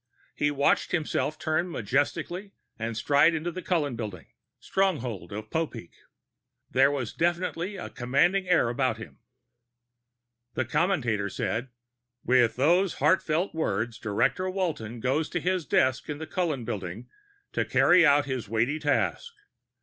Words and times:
He 0.33 0.49
watched 0.49 0.93
himself 0.93 1.37
turn 1.37 1.69
majestically 1.69 2.53
and 2.79 2.97
stride 2.97 3.35
into 3.35 3.51
the 3.51 3.61
Cullen 3.61 3.95
Building, 3.95 4.25
stronghold 4.59 5.31
of 5.31 5.51
Popeek. 5.51 5.91
There 6.71 6.89
was 6.89 7.13
definitely 7.13 7.75
a 7.75 7.91
commanding 7.91 8.47
air 8.49 8.67
about 8.69 8.97
him. 8.97 9.19
The 10.55 10.65
commentator 10.65 11.25
was 11.25 11.35
saying, 11.35 11.69
"With 12.25 12.55
those 12.55 12.95
heartfelt 12.95 13.53
words, 13.53 13.99
Director 13.99 14.49
Walton 14.49 15.01
goes 15.01 15.29
to 15.29 15.39
his 15.39 15.67
desk 15.67 16.09
in 16.09 16.17
the 16.17 16.25
Cullen 16.25 16.65
Building 16.65 17.07
to 17.51 17.63
carry 17.63 18.03
out 18.03 18.25
his 18.25 18.49
weighty 18.49 18.79
task. 18.79 19.31